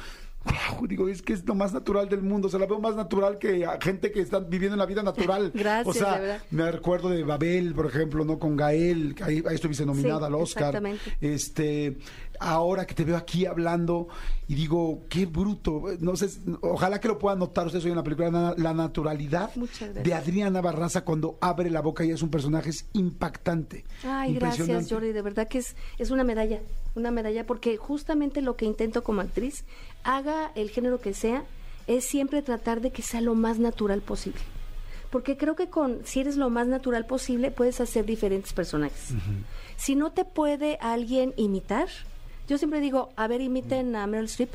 Digo, 0.88 1.08
es 1.08 1.22
que 1.22 1.32
es 1.32 1.44
lo 1.46 1.54
más 1.54 1.72
natural 1.72 2.08
del 2.08 2.22
mundo. 2.22 2.48
O 2.48 2.50
sea, 2.50 2.60
la 2.60 2.66
veo 2.66 2.80
más 2.80 2.96
natural 2.96 3.38
que 3.38 3.64
a 3.66 3.78
gente 3.80 4.10
que 4.10 4.20
está 4.20 4.38
viviendo 4.40 4.76
la 4.76 4.86
vida 4.86 5.02
natural. 5.02 5.50
Gracias, 5.54 5.86
O 5.86 5.98
sea, 5.98 6.42
me 6.50 6.70
recuerdo 6.70 7.08
de 7.10 7.22
Babel, 7.24 7.74
por 7.74 7.86
ejemplo, 7.86 8.24
¿no? 8.24 8.38
Con 8.38 8.56
Gael, 8.56 9.14
que 9.14 9.24
ahí, 9.24 9.42
ahí 9.48 9.54
estuviste 9.54 9.84
nominada 9.84 10.20
Sí, 10.20 10.24
al 10.26 10.34
Oscar. 10.34 10.62
exactamente. 10.68 11.16
Este, 11.20 11.98
ahora 12.40 12.86
que 12.86 12.94
te 12.94 13.04
veo 13.04 13.16
aquí 13.16 13.46
hablando 13.46 14.08
y 14.46 14.54
digo, 14.54 15.02
qué 15.08 15.26
bruto. 15.26 15.82
No 16.00 16.16
sé, 16.16 16.28
ojalá 16.62 17.00
que 17.00 17.08
lo 17.08 17.18
puedan 17.18 17.38
notar 17.40 17.66
ustedes 17.66 17.84
hoy 17.84 17.90
en 17.90 17.96
la 17.96 18.02
película, 18.02 18.54
la 18.56 18.72
naturalidad 18.74 19.50
de 19.54 20.14
Adriana 20.14 20.60
Barraza 20.60 21.04
cuando 21.04 21.36
abre 21.40 21.70
la 21.70 21.80
boca 21.80 22.04
y 22.04 22.10
es 22.10 22.22
un 22.22 22.30
personaje 22.30 22.70
es 22.70 22.86
impactante. 22.92 23.84
Ay, 24.04 24.34
gracias. 24.34 24.88
Jordi. 24.90 25.12
De 25.12 25.22
verdad 25.22 25.48
que 25.48 25.58
es, 25.58 25.76
es 25.98 26.10
una 26.10 26.24
medalla, 26.24 26.60
una 26.98 27.10
medalla, 27.10 27.46
porque 27.46 27.76
justamente 27.76 28.42
lo 28.42 28.56
que 28.56 28.64
intento 28.66 29.02
como 29.02 29.20
actriz, 29.22 29.64
haga 30.04 30.52
el 30.54 30.70
género 30.70 31.00
que 31.00 31.14
sea, 31.14 31.44
es 31.86 32.04
siempre 32.04 32.42
tratar 32.42 32.80
de 32.80 32.90
que 32.90 33.02
sea 33.02 33.20
lo 33.20 33.34
más 33.34 33.58
natural 33.58 34.00
posible. 34.02 34.40
Porque 35.10 35.38
creo 35.38 35.56
que 35.56 35.68
con 35.70 36.00
si 36.04 36.20
eres 36.20 36.36
lo 36.36 36.50
más 36.50 36.66
natural 36.66 37.06
posible, 37.06 37.50
puedes 37.50 37.80
hacer 37.80 38.04
diferentes 38.04 38.52
personajes. 38.52 39.14
Si 39.76 39.94
no 39.94 40.12
te 40.12 40.26
puede 40.26 40.76
alguien 40.82 41.32
imitar, 41.36 41.88
yo 42.46 42.58
siempre 42.58 42.80
digo, 42.80 43.08
a 43.16 43.26
ver, 43.26 43.40
imiten 43.40 43.96
a 43.96 44.06
Meryl 44.06 44.26
Streep. 44.26 44.50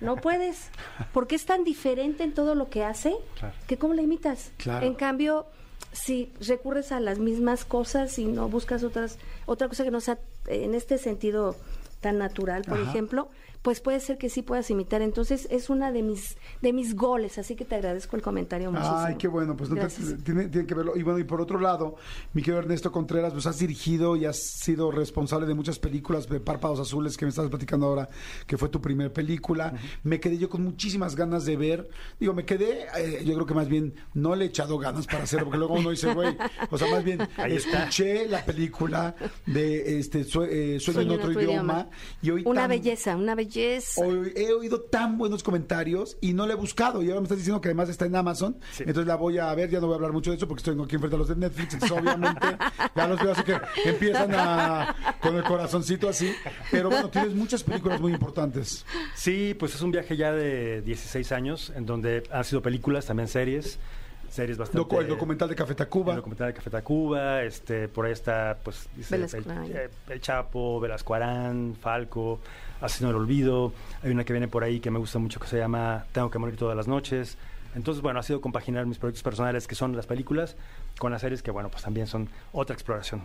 No 0.00 0.16
puedes, 0.26 0.70
porque 1.12 1.36
es 1.36 1.46
tan 1.46 1.62
diferente 1.62 2.24
en 2.24 2.34
todo 2.34 2.56
lo 2.56 2.68
que 2.68 2.82
hace 2.82 3.14
Claro. 3.38 3.54
que 3.68 3.78
cómo 3.78 3.94
la 3.94 4.02
imitas. 4.02 4.50
Claro. 4.56 4.84
En 4.86 4.94
cambio, 4.94 5.46
si 5.94 6.32
recurres 6.40 6.92
a 6.92 7.00
las 7.00 7.18
mismas 7.18 7.64
cosas 7.64 8.18
y 8.18 8.26
no 8.26 8.48
buscas 8.48 8.82
otras 8.82 9.18
otra 9.46 9.68
cosa 9.68 9.84
que 9.84 9.90
no 9.90 10.00
sea 10.00 10.18
eh, 10.48 10.64
en 10.64 10.74
este 10.74 10.98
sentido 10.98 11.56
tan 12.00 12.18
natural, 12.18 12.62
por 12.64 12.78
Ajá. 12.78 12.90
ejemplo, 12.90 13.30
pues 13.64 13.80
puede 13.80 13.98
ser 14.00 14.18
que 14.18 14.28
sí 14.28 14.42
puedas 14.42 14.68
imitar. 14.70 15.00
Entonces 15.00 15.48
es 15.50 15.70
una 15.70 15.90
de 15.90 16.02
mis 16.02 16.36
de 16.60 16.74
mis 16.74 16.94
goles, 16.94 17.38
así 17.38 17.56
que 17.56 17.64
te 17.64 17.74
agradezco 17.76 18.14
el 18.14 18.20
comentario 18.20 18.70
muchísimo. 18.70 18.98
Ay, 18.98 19.16
qué 19.16 19.26
bueno, 19.26 19.56
pues 19.56 19.70
no 19.70 19.76
te- 19.76 19.88
tiene, 20.22 20.48
tiene 20.48 20.66
que 20.66 20.74
verlo. 20.74 20.92
Y 20.96 21.02
bueno, 21.02 21.18
y 21.18 21.24
por 21.24 21.40
otro 21.40 21.58
lado, 21.58 21.96
mi 22.34 22.42
querido 22.42 22.58
Ernesto 22.58 22.92
Contreras, 22.92 23.32
pues 23.32 23.46
has 23.46 23.58
dirigido 23.58 24.16
y 24.16 24.26
has 24.26 24.36
sido 24.38 24.90
responsable 24.90 25.46
de 25.46 25.54
muchas 25.54 25.78
películas 25.78 26.28
de 26.28 26.40
Párpados 26.40 26.78
Azules 26.78 27.16
que 27.16 27.24
me 27.24 27.30
estás 27.30 27.48
platicando 27.48 27.86
ahora, 27.86 28.06
que 28.46 28.58
fue 28.58 28.68
tu 28.68 28.82
primer 28.82 29.14
película. 29.14 29.72
Me 30.02 30.20
quedé 30.20 30.36
yo 30.36 30.50
con 30.50 30.62
muchísimas 30.62 31.16
ganas 31.16 31.46
de 31.46 31.56
ver. 31.56 31.88
Digo, 32.20 32.34
me 32.34 32.44
quedé, 32.44 32.82
eh, 32.98 33.22
yo 33.24 33.32
creo 33.32 33.46
que 33.46 33.54
más 33.54 33.68
bien 33.70 33.94
no 34.12 34.36
le 34.36 34.44
he 34.44 34.48
echado 34.48 34.76
ganas 34.76 35.06
para 35.06 35.22
hacerlo, 35.24 35.46
porque 35.46 35.58
luego 35.58 35.72
uno 35.74 35.88
dice, 35.88 36.12
güey, 36.12 36.36
o 36.70 36.76
sea, 36.76 36.90
más 36.90 37.02
bien 37.02 37.18
Ahí 37.38 37.56
está. 37.56 37.78
escuché 37.84 38.28
la 38.28 38.44
película 38.44 39.14
de 39.46 39.98
este 39.98 40.20
eh, 40.50 40.78
Sueño 40.80 41.00
en 41.00 41.10
otro 41.12 41.32
idioma, 41.32 41.88
y 42.20 42.28
hoy 42.30 42.42
una 42.44 42.62
tan- 42.62 42.68
belleza, 42.70 43.16
una 43.16 43.34
belleza. 43.34 43.53
Hoy 43.96 44.32
he 44.34 44.52
oído 44.52 44.80
tan 44.80 45.16
buenos 45.18 45.42
comentarios 45.42 46.16
y 46.20 46.32
no 46.32 46.46
la 46.46 46.54
he 46.54 46.56
buscado. 46.56 47.02
Y 47.02 47.08
ahora 47.08 47.20
me 47.20 47.24
estás 47.24 47.38
diciendo 47.38 47.60
que 47.60 47.68
además 47.68 47.88
está 47.88 48.06
en 48.06 48.16
Amazon. 48.16 48.56
Sí. 48.72 48.84
Entonces 48.86 49.06
la 49.06 49.16
voy 49.16 49.38
a 49.38 49.54
ver. 49.54 49.70
Ya 49.70 49.80
no 49.80 49.86
voy 49.86 49.94
a 49.94 49.96
hablar 49.96 50.12
mucho 50.12 50.30
de 50.30 50.36
eso 50.36 50.48
porque 50.48 50.60
estoy 50.60 50.82
aquí 50.82 50.96
enfrente 50.96 51.16
a 51.16 51.18
los 51.18 51.28
de 51.28 51.36
Netflix. 51.36 51.90
Obviamente, 51.90 52.46
ya 52.96 53.06
los 53.06 53.20
veo 53.20 53.32
así 53.32 53.42
que 53.44 53.58
empiezan 53.84 54.34
a, 54.34 55.16
con 55.20 55.36
el 55.36 55.44
corazoncito 55.44 56.08
así. 56.08 56.32
Pero 56.70 56.90
bueno, 56.90 57.08
tienes 57.10 57.34
muchas 57.34 57.62
películas 57.62 58.00
muy 58.00 58.12
importantes. 58.12 58.84
Sí, 59.14 59.54
pues 59.58 59.74
es 59.74 59.82
un 59.82 59.90
viaje 59.90 60.16
ya 60.16 60.32
de 60.32 60.82
16 60.82 61.32
años 61.32 61.72
en 61.74 61.86
donde 61.86 62.24
han 62.30 62.44
sido 62.44 62.62
películas, 62.62 63.06
también 63.06 63.28
series, 63.28 63.78
series 64.34 64.58
bastante... 64.58 64.86
Docu- 64.88 65.00
el 65.00 65.08
documental 65.08 65.48
de 65.48 65.54
Café 65.54 65.72
El 65.72 65.76
Tacuba. 65.76 66.14
documental 66.16 66.48
de 66.48 66.54
Café 66.54 66.70
Tacuba, 66.70 67.42
este, 67.42 67.88
por 67.88 68.06
ahí 68.06 68.12
está, 68.12 68.58
pues, 68.62 68.88
dice, 68.96 69.14
el, 69.14 69.24
eh, 69.24 69.88
El 70.08 70.20
Chapo, 70.20 70.80
Velasco 70.80 71.14
Arán, 71.14 71.76
Falco, 71.80 72.40
Asesino 72.80 73.08
del 73.10 73.18
Olvido. 73.18 73.72
Hay 74.02 74.10
una 74.10 74.24
que 74.24 74.32
viene 74.32 74.48
por 74.48 74.64
ahí 74.64 74.80
que 74.80 74.90
me 74.90 74.98
gusta 74.98 75.18
mucho 75.18 75.38
que 75.38 75.46
se 75.46 75.56
llama 75.58 76.04
Tengo 76.12 76.30
que 76.30 76.38
morir 76.38 76.56
todas 76.56 76.76
las 76.76 76.88
noches. 76.88 77.38
Entonces, 77.76 78.02
bueno, 78.02 78.20
ha 78.20 78.22
sido 78.22 78.40
compaginar 78.40 78.86
mis 78.86 78.98
proyectos 78.98 79.22
personales, 79.22 79.66
que 79.66 79.74
son 79.74 79.96
las 79.96 80.06
películas, 80.06 80.56
con 80.98 81.10
las 81.12 81.20
series 81.22 81.42
que, 81.42 81.50
bueno, 81.50 81.70
pues 81.70 81.82
también 81.82 82.06
son 82.06 82.28
otra 82.52 82.74
exploración. 82.74 83.22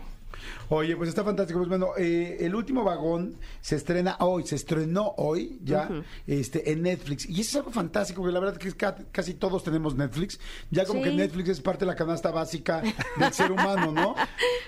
Oye, 0.68 0.96
pues 0.96 1.08
está 1.08 1.24
fantástico. 1.24 1.58
Pues 1.58 1.68
bueno, 1.68 1.88
eh, 1.98 2.38
el 2.40 2.54
último 2.54 2.84
vagón 2.84 3.36
se 3.60 3.76
estrena 3.76 4.16
hoy, 4.20 4.46
se 4.46 4.56
estrenó 4.56 5.14
hoy 5.16 5.58
ya 5.62 5.88
este, 6.26 6.70
en 6.72 6.82
Netflix. 6.82 7.28
Y 7.28 7.40
eso 7.40 7.50
es 7.50 7.56
algo 7.56 7.70
fantástico, 7.70 8.20
porque 8.22 8.32
la 8.32 8.40
verdad 8.40 8.56
es 8.60 8.72
que 8.72 8.76
ca- 8.78 8.96
casi 9.12 9.34
todos 9.34 9.62
tenemos 9.64 9.94
Netflix. 9.96 10.38
Ya 10.70 10.84
como 10.84 11.00
Sí. 11.02 11.10
que 11.10 11.16
Netflix 11.16 11.48
es 11.50 11.60
parte 11.60 11.84
de 11.84 11.90
la 11.90 11.96
canasta 11.96 12.30
básica 12.30 12.82
del 13.18 13.32
ser 13.32 13.50
humano, 13.52 13.92
¿no? 13.92 14.14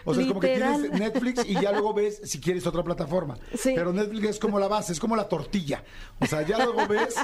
O 0.04 0.14
sea, 0.14 0.22
es 0.22 0.28
como 0.28 0.40
que 0.40 0.48
tienes 0.56 0.90
Netflix 0.92 1.44
y 1.46 1.54
ya 1.54 1.72
luego 1.72 1.94
ves 1.94 2.20
si 2.24 2.40
quieres 2.40 2.66
otra 2.66 2.82
plataforma. 2.82 3.38
Sí. 3.56 3.72
Pero 3.74 3.92
Netflix 3.92 4.28
es 4.30 4.38
como 4.38 4.58
la 4.58 4.68
base, 4.68 4.92
es 4.92 5.00
como 5.00 5.14
la 5.16 5.28
tortilla. 5.28 5.84
O 6.20 6.26
sea, 6.26 6.42
ya 6.42 6.64
luego 6.64 6.86
ves 6.88 7.14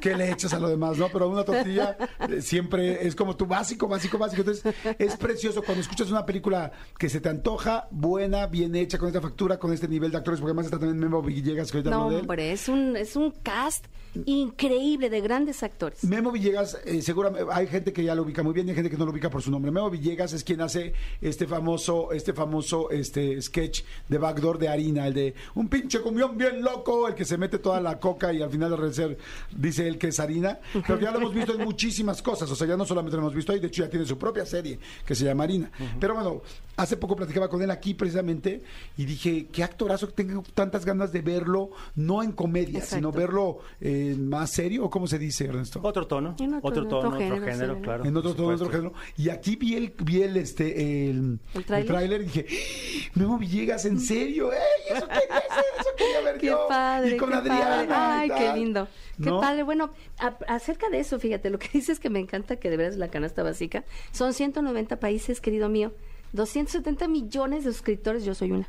que 0.00 0.14
le 0.14 0.30
echas 0.30 0.52
a 0.52 0.58
lo 0.58 0.68
demás, 0.68 0.98
¿no? 0.98 1.08
Pero 1.08 1.28
una 1.28 1.44
tortilla 1.44 1.96
eh, 2.28 2.42
siempre 2.42 3.06
es 3.06 3.14
como 3.14 3.36
tu 3.36 3.46
básico, 3.46 3.88
básico, 3.88 4.18
básico. 4.18 4.42
Entonces, 4.42 4.74
es 4.98 5.16
precioso 5.16 5.62
cuando 5.62 5.80
escuchas 5.82 6.10
una 6.10 6.26
película 6.26 6.72
que 6.98 7.08
se 7.08 7.20
te 7.20 7.28
antoja, 7.28 7.85
buena, 7.90 8.46
bien 8.46 8.74
hecha, 8.74 8.98
con 8.98 9.08
esta 9.08 9.20
factura, 9.20 9.58
con 9.58 9.72
este 9.72 9.88
nivel 9.88 10.10
de 10.10 10.18
actores, 10.18 10.40
porque 10.40 10.50
además 10.50 10.66
está 10.66 10.78
también 10.78 10.98
Memo 10.98 11.22
Villegas, 11.22 11.70
que 11.70 11.78
ahorita 11.78 11.90
No, 11.90 11.96
hablo 12.04 12.10
de 12.10 12.14
él. 12.16 12.20
hombre, 12.22 12.52
es 12.52 12.68
un, 12.68 12.96
es 12.96 13.16
un 13.16 13.30
cast 13.42 13.86
increíble 14.24 15.10
de 15.10 15.20
grandes 15.20 15.62
actores. 15.62 16.02
Memo 16.04 16.32
Villegas, 16.32 16.78
eh, 16.84 17.02
seguramente 17.02 17.46
hay 17.52 17.66
gente 17.66 17.92
que 17.92 18.02
ya 18.02 18.14
lo 18.14 18.22
ubica 18.22 18.42
muy 18.42 18.54
bien 18.54 18.66
y 18.66 18.70
hay 18.70 18.74
gente 18.76 18.90
que 18.90 18.96
no 18.96 19.04
lo 19.04 19.12
ubica 19.12 19.30
por 19.30 19.42
su 19.42 19.50
nombre. 19.50 19.70
Memo 19.70 19.90
Villegas 19.90 20.32
es 20.32 20.42
quien 20.42 20.60
hace 20.62 20.94
este 21.20 21.46
famoso, 21.46 22.12
este 22.12 22.32
famoso 22.32 22.90
este 22.90 23.40
sketch 23.42 23.82
de 24.08 24.18
backdoor 24.18 24.58
de 24.58 24.68
harina, 24.68 25.06
el 25.06 25.14
de 25.14 25.34
un 25.54 25.68
pinche 25.68 26.00
cumbión 26.00 26.36
bien 26.36 26.62
loco, 26.62 27.08
el 27.08 27.14
que 27.14 27.24
se 27.24 27.36
mete 27.36 27.58
toda 27.58 27.80
la 27.80 27.98
coca 28.00 28.32
y 28.32 28.42
al 28.42 28.50
final 28.50 28.70
de 28.70 28.76
recer 28.76 29.18
dice 29.54 29.86
él 29.86 29.98
que 29.98 30.08
es 30.08 30.20
harina. 30.20 30.58
Pero 30.72 30.98
ya 30.98 31.10
lo 31.10 31.18
hemos 31.18 31.34
visto 31.34 31.54
en 31.54 31.64
muchísimas 31.64 32.22
cosas. 32.22 32.50
O 32.50 32.56
sea, 32.56 32.66
ya 32.66 32.76
no 32.76 32.84
solamente 32.86 33.16
lo 33.16 33.22
hemos 33.22 33.34
visto 33.34 33.52
ahí, 33.52 33.60
de 33.60 33.66
hecho 33.66 33.82
ya 33.82 33.90
tiene 33.90 34.06
su 34.06 34.16
propia 34.18 34.46
serie 34.46 34.78
que 35.04 35.14
se 35.14 35.24
llama 35.24 35.44
Harina. 35.44 35.70
Pero 36.00 36.14
bueno, 36.14 36.42
hace 36.76 36.96
poco 36.96 37.16
platicaba 37.16 37.48
con 37.48 37.62
él 37.62 37.70
aquí 37.76 37.94
precisamente 37.94 38.62
y 38.96 39.04
dije, 39.04 39.46
qué 39.52 39.62
actorazo 39.64 40.08
que 40.08 40.14
tengo 40.24 40.42
tantas 40.54 40.84
ganas 40.84 41.12
de 41.12 41.20
verlo, 41.22 41.70
no 41.94 42.22
en 42.22 42.32
comedia, 42.32 42.78
Exacto. 42.80 42.96
sino 42.96 43.12
verlo 43.12 43.58
eh, 43.80 44.14
más 44.18 44.50
serio, 44.50 44.84
o 44.84 44.90
cómo 44.90 45.06
se 45.06 45.18
dice, 45.18 45.44
Ernesto. 45.46 45.80
Otro 45.82 46.06
tono, 46.06 46.34
En 46.40 46.54
otro- 46.54 46.68
otro, 46.68 46.88
tono, 46.88 47.08
otro 47.08 47.18
género, 47.20 47.44
género, 47.46 47.74
sí. 47.76 47.80
claro. 47.82 48.04
en 48.04 48.16
otro 48.16 48.34
tono, 48.34 48.48
en 48.50 48.54
otro 48.56 48.70
género. 48.70 48.92
Y 49.16 49.28
aquí 49.28 49.56
vi 49.56 49.74
el, 49.76 49.94
vi 50.04 50.22
el 50.22 50.36
este 50.36 51.08
el, 51.10 51.38
¿El 51.54 51.64
tráiler? 51.64 52.22
y 52.22 52.24
dije, 52.24 52.46
¡Ah! 52.50 53.10
Memo 53.14 53.38
Villegas, 53.38 53.84
en 53.84 54.00
serio, 54.00 54.50
¡Ey! 54.52 54.96
Eso 54.96 55.06
quería 55.06 55.36
hacer, 55.36 55.64
eso 55.80 55.88
quería 55.96 56.20
ver 56.22 56.38
Qué 56.38 56.46
yo. 56.46 56.66
padre, 56.68 57.14
y 57.14 57.16
con 57.16 57.30
qué 57.30 57.34
Adriana. 57.36 57.86
padre. 57.88 57.88
Ay, 57.90 58.30
y 58.30 58.34
qué 58.38 58.52
lindo. 58.58 58.88
Qué 59.22 59.30
¿No? 59.30 59.40
padre. 59.40 59.62
Bueno, 59.62 59.90
a- 60.18 60.36
acerca 60.48 60.88
de 60.90 61.00
eso, 61.00 61.18
fíjate, 61.18 61.50
lo 61.50 61.58
que 61.58 61.68
dices 61.72 62.00
que 62.00 62.10
me 62.10 62.18
encanta 62.20 62.56
que 62.56 62.70
de 62.70 62.76
veras 62.76 62.96
la 62.96 63.08
canasta 63.08 63.42
básica. 63.42 63.84
Son 64.12 64.32
190 64.34 64.98
países, 65.00 65.40
querido 65.40 65.68
mío. 65.68 65.92
270 66.32 67.08
millones 67.08 67.64
de 67.64 67.72
suscriptores, 67.72 68.24
yo 68.24 68.34
soy 68.34 68.52
una. 68.52 68.68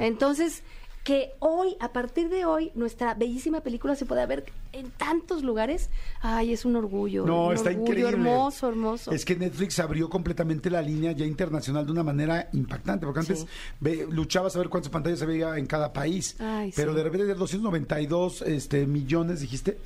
Entonces, 0.00 0.62
que 1.04 1.30
hoy, 1.38 1.74
a 1.80 1.92
partir 1.92 2.28
de 2.28 2.44
hoy, 2.44 2.70
nuestra 2.74 3.14
bellísima 3.14 3.60
película 3.62 3.94
se 3.96 4.04
pueda 4.04 4.26
ver 4.26 4.44
en 4.72 4.90
tantos 4.90 5.42
lugares. 5.42 5.88
Ay, 6.20 6.52
es 6.52 6.66
un 6.66 6.76
orgullo. 6.76 7.24
No, 7.24 7.46
un 7.46 7.54
está 7.54 7.70
orgullo 7.70 7.86
increíble. 7.92 8.12
Hermoso, 8.12 8.68
hermoso. 8.68 9.10
Es 9.12 9.24
que 9.24 9.34
Netflix 9.34 9.78
abrió 9.78 10.10
completamente 10.10 10.68
la 10.68 10.82
línea 10.82 11.12
ya 11.12 11.24
internacional 11.24 11.86
de 11.86 11.92
una 11.92 12.02
manera 12.02 12.50
impactante, 12.52 13.06
porque 13.06 13.20
antes 13.20 13.40
Sí. 13.40 13.46
ve- 13.80 14.06
luchabas 14.10 14.54
a 14.56 14.58
ver 14.58 14.68
cuántas 14.68 14.90
pantallas 14.92 15.20
se 15.20 15.24
veía 15.26 15.56
en 15.56 15.66
cada 15.66 15.92
país, 15.94 16.36
Ay, 16.40 16.72
pero 16.76 16.90
sí. 16.92 16.96
de 16.98 17.02
repente 17.04 17.26
de 17.26 17.34
292 17.34 18.42
este, 18.42 18.86
millones, 18.86 19.40
dijiste. 19.40 19.78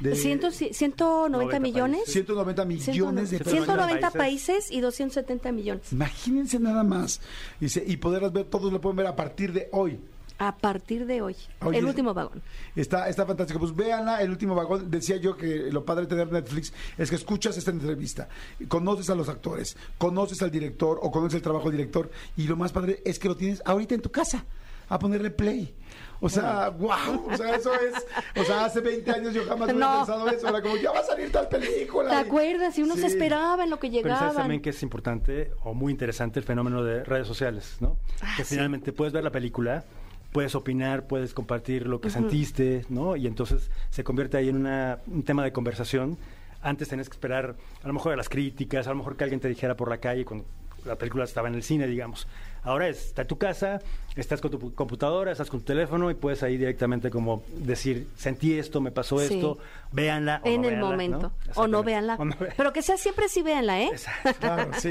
De 0.00 0.14
Ciento- 0.14 0.50
190 0.52 1.28
90 1.28 1.60
millones. 1.60 2.02
190 2.06 2.64
millones 2.64 3.30
de 3.30 3.38
190 3.38 4.10
países. 4.10 4.16
países 4.16 4.70
y 4.70 4.80
270 4.80 5.50
millones. 5.52 5.92
Imagínense 5.92 6.58
nada 6.60 6.84
más. 6.84 7.20
Dice, 7.58 7.82
y 7.86 7.96
poderlas 7.96 8.32
ver, 8.32 8.44
todos 8.44 8.72
lo 8.72 8.80
pueden 8.80 8.96
ver 8.96 9.06
a 9.06 9.16
partir 9.16 9.52
de 9.52 9.68
hoy. 9.72 9.98
A 10.40 10.56
partir 10.56 11.04
de 11.04 11.20
hoy. 11.20 11.34
Oye, 11.62 11.78
el 11.78 11.84
último 11.84 12.14
vagón. 12.14 12.40
Está, 12.76 13.08
está 13.08 13.26
fantástico. 13.26 13.58
Pues 13.58 13.74
véanla, 13.74 14.22
el 14.22 14.30
último 14.30 14.54
vagón. 14.54 14.88
Decía 14.88 15.16
yo 15.16 15.36
que 15.36 15.68
lo 15.72 15.84
padre 15.84 16.02
de 16.02 16.10
tener 16.10 16.30
Netflix 16.30 16.72
es 16.96 17.10
que 17.10 17.16
escuchas 17.16 17.56
esta 17.58 17.72
entrevista, 17.72 18.28
conoces 18.68 19.10
a 19.10 19.16
los 19.16 19.28
actores, 19.28 19.76
conoces 19.98 20.40
al 20.42 20.52
director 20.52 21.00
o 21.02 21.10
conoces 21.10 21.34
el 21.34 21.42
trabajo 21.42 21.64
del 21.70 21.78
director 21.78 22.08
y 22.36 22.44
lo 22.44 22.54
más 22.56 22.70
padre 22.70 23.02
es 23.04 23.18
que 23.18 23.26
lo 23.26 23.36
tienes 23.36 23.60
ahorita 23.64 23.96
en 23.96 24.00
tu 24.00 24.10
casa, 24.12 24.44
a 24.88 24.98
ponerle 24.98 25.30
play. 25.30 25.74
O 26.20 26.28
sea, 26.28 26.70
wow, 26.70 27.28
o 27.30 27.36
sea, 27.36 27.54
eso 27.54 27.72
es, 27.74 28.04
o 28.40 28.44
sea, 28.44 28.64
hace 28.64 28.80
20 28.80 29.08
años 29.12 29.34
yo 29.34 29.44
jamás 29.46 29.70
hubiera 29.72 29.88
No. 29.92 29.96
pensado 29.98 30.28
eso, 30.28 30.48
era 30.48 30.60
como, 30.60 30.76
ya 30.76 30.90
va 30.90 30.98
a 30.98 31.04
salir 31.04 31.30
tal 31.30 31.48
película. 31.48 32.10
¿Te 32.10 32.16
acuerdas? 32.16 32.76
Y 32.76 32.82
uno 32.82 32.96
se 32.96 33.06
esperaba 33.06 33.62
en 33.62 33.70
lo 33.70 33.78
que 33.78 33.88
Pero 34.02 34.16
sabes 34.16 34.34
también 34.34 34.60
que 34.60 34.70
es 34.70 34.82
importante 34.82 35.52
o 35.62 35.74
muy 35.74 35.92
interesante 35.92 36.40
el 36.40 36.44
fenómeno 36.44 36.82
de 36.82 37.04
redes 37.04 37.26
sociales, 37.28 37.76
¿no? 37.80 37.96
Ah, 38.20 38.34
que 38.36 38.42
sí. 38.44 38.54
finalmente 38.56 38.92
puedes 38.92 39.12
ver 39.12 39.22
la 39.22 39.30
película, 39.30 39.84
puedes 40.32 40.56
opinar, 40.56 41.06
puedes 41.06 41.34
compartir 41.34 41.86
lo 41.86 42.00
que 42.00 42.10
sentiste, 42.10 42.84
¿no? 42.88 43.14
Y 43.14 43.28
entonces 43.28 43.70
se 43.90 44.02
convierte 44.02 44.38
ahí 44.38 44.48
en 44.48 44.56
una- 44.56 44.98
un 45.06 45.22
tema 45.22 45.44
de 45.44 45.52
conversación. 45.52 46.18
Antes 46.62 46.88
tenías 46.88 47.08
que 47.08 47.14
esperar 47.14 47.54
a 47.84 47.86
lo 47.86 47.92
mejor 47.92 48.12
a 48.14 48.16
las 48.16 48.28
críticas, 48.28 48.88
a 48.88 48.90
lo 48.90 48.96
mejor 48.96 49.16
que 49.16 49.22
alguien 49.22 49.38
te 49.40 49.46
dijera 49.48 49.76
por 49.76 49.88
la 49.88 49.98
calle 49.98 50.24
cuando 50.24 50.44
la 50.84 50.96
película 50.96 51.22
estaba 51.24 51.46
en 51.48 51.54
el 51.54 51.62
cine, 51.62 51.86
digamos. 51.86 52.26
Ahora 52.68 52.88
es, 52.88 53.06
está 53.06 53.22
en 53.22 53.28
tu 53.28 53.38
casa, 53.38 53.80
estás 54.14 54.40
con 54.40 54.50
tu 54.50 54.74
computadora, 54.74 55.32
estás 55.32 55.48
con 55.48 55.60
tu 55.60 55.66
teléfono 55.66 56.10
y 56.10 56.14
puedes 56.14 56.42
ahí 56.42 56.56
directamente 56.58 57.08
como 57.10 57.42
decir, 57.56 58.08
sentí 58.16 58.58
esto, 58.58 58.80
me 58.80 58.90
pasó 58.90 59.18
Sí. 59.20 59.34
esto, 59.34 59.56
véanla 59.90 60.42
o 60.44 60.48
en 60.48 60.60
no 60.62 60.68
el 60.68 60.74
véanla, 60.74 60.90
momento. 60.90 61.18
¿no? 61.46 61.52
O 61.62 61.66
no 61.66 61.82
véanla. 61.82 62.16
O 62.18 62.24
no 62.26 62.32
véanla. 62.38 62.54
Pero 62.56 62.72
que 62.74 62.82
sea 62.82 62.96
siempre 62.98 63.28
sí 63.28 63.42
véanla, 63.42 63.80
¿eh? 63.80 63.88
Exacto. 63.92 64.34
Claro, 64.40 64.70
sí, 64.78 64.90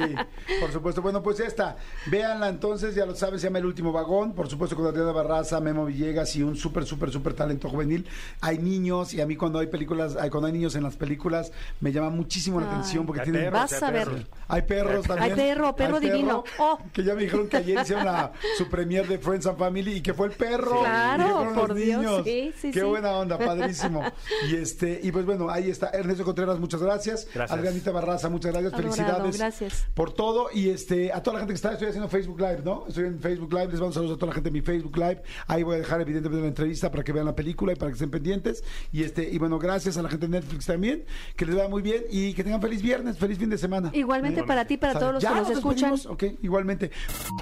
por 0.60 0.72
supuesto. 0.72 1.01
Bueno, 1.03 1.22
pues 1.22 1.38
ya 1.38 1.46
está. 1.46 1.77
Véanla 2.07 2.50
entonces, 2.50 2.96
ya 2.96 3.05
lo 3.05 3.15
sabes, 3.15 3.41
se 3.41 3.48
llama 3.48 3.60
El 3.60 3.65
Último 3.67 3.91
Vagón. 3.91 4.34
Por 4.34 4.50
supuesto, 4.50 4.75
con 4.75 4.88
Adriana 4.88 5.12
Barraza, 5.12 5.60
Memo 5.60 5.86
Villegas 5.86 6.36
y 6.36 6.41
un 6.43 6.55
súper, 6.55 6.86
súper, 6.86 7.12
súper 7.12 7.34
talento 7.34 7.69
juvenil. 7.69 8.07
Hay 8.41 8.57
niños 8.57 9.13
y 9.13 9.22
a 9.22 9.25
mí 9.27 9.36
cuando 9.36 9.60
hay 9.60 9.67
películas, 9.67 10.15
hay- 10.15 10.29
cuando 10.31 10.48
hay 10.48 10.53
niños 10.53 10.75
en 10.75 10.84
las 10.84 10.96
películas, 10.96 11.51
me 11.79 11.91
llama 11.91 12.10
muchísimo 12.10 12.60
la 12.60 12.65
Ay. 12.67 12.72
atención 12.74 13.05
porque 13.05 13.22
tienen... 13.22 13.43
perros, 13.43 13.60
Vas 13.72 13.84
a 13.84 13.91
ver. 13.91 14.05
perros. 14.07 14.25
Hay 14.48 14.62
perros 14.63 15.05
también. 15.05 15.31
Hay 15.31 15.36
perro, 15.38 15.75
perro 15.75 16.00
divino. 16.00 16.43
Oh. 16.57 16.79
Que 16.93 17.03
ya 17.03 17.13
me 17.13 17.22
dijeron 17.24 17.48
que 17.50 17.57
ayer 17.71 17.81
hicieron 17.83 18.05
la, 18.05 18.31
su 18.57 18.67
premier 18.69 19.07
de 19.07 19.17
Friends 19.17 19.45
and 19.47 19.57
Family 19.57 19.93
y 19.97 20.01
que 20.01 20.13
fue 20.13 20.27
el 20.27 20.33
perro. 20.33 20.79
Claro, 20.81 21.24
y 21.24 21.27
que 21.27 21.33
fueron 21.33 21.53
por 21.55 21.69
los 21.69 21.77
Dios, 21.77 22.00
niños. 22.01 22.21
sí, 22.24 22.53
sí, 22.59 22.71
Qué 22.71 22.79
sí. 22.81 22.86
buena 22.86 23.12
onda, 23.12 23.38
padrísimo. 23.39 24.03
Y 24.50 24.55
este, 24.55 25.00
y 25.03 25.12
pues 25.12 25.25
bueno, 25.25 25.50
ahí 25.50 25.69
está. 25.69 25.89
Ernesto 25.89 26.24
Contreras, 26.24 26.59
muchas 26.59 26.81
gracias. 26.81 27.27
Gracias. 27.33 27.57
Adrianita 27.57 27.91
Barraza, 27.91 28.29
muchas 28.29 28.51
gracias. 28.51 28.74
Adorado, 28.74 28.93
Felicidades. 28.93 29.38
gracias. 29.38 29.86
Por 29.93 30.13
todo. 30.13 30.50
Y 30.53 30.69
este, 30.69 31.12
a 31.12 31.21
toda 31.24 31.36
la 31.36 31.39
gente 31.41 31.53
que 31.53 31.55
está, 31.57 31.74
estoy 31.74 31.88
haciendo 31.89 32.09
Facebook 32.09 32.39
Live, 32.39 32.62
¿no? 32.63 32.86
Estoy 32.88 33.05
en 33.05 33.19
Facebook 33.19 33.51
Live, 33.53 33.67
les 33.71 33.79
mando 33.79 33.93
saludos 33.93 34.15
a 34.15 34.19
toda 34.19 34.27
la 34.29 34.36
gente 34.36 34.50
de 34.50 34.53
mi 34.53 34.62
Facebook 34.62 34.97
Live. 34.97 35.21
Ahí 35.47 35.63
voy 35.63 35.75
a 35.75 35.79
dejar 35.79 36.01
evidentemente 36.01 36.41
la 36.41 36.47
entrevista 36.47 36.91
para 36.91 37.03
que 37.03 37.12
vean 37.13 37.25
la 37.25 37.36
película 37.36 37.74
y 37.74 37.75
para 37.75 37.89
que 37.91 37.93
estén 37.93 38.09
pendientes. 38.12 38.63
Y 38.91 39.03
este, 39.03 39.29
y 39.29 39.38
bueno, 39.38 39.59
gracias 39.59 39.97
a 39.97 40.01
la 40.01 40.09
gente 40.09 40.27
de 40.27 40.31
Netflix 40.39 40.65
también, 40.65 41.05
que 41.36 41.45
les 41.45 41.55
vaya 41.55 41.69
muy 41.69 41.81
bien 41.81 42.03
y 42.09 42.33
que 42.33 42.43
tengan 42.43 42.62
feliz 42.62 42.81
viernes, 42.81 43.17
feliz 43.17 43.38
fin 43.38 43.50
de 43.50 43.57
semana. 43.57 43.89
Igualmente 43.93 44.43
para 44.43 44.65
ti, 44.65 44.77
para 44.77 44.93
Sale. 44.93 45.01
todos 45.01 45.13
los 45.15 45.24
¿Ya 45.24 45.29
que 45.33 45.39
nos 45.41 45.50
escuchan. 45.50 45.91
despedimos? 45.91 46.05
Ok, 46.05 46.24
igualmente. 46.43 46.91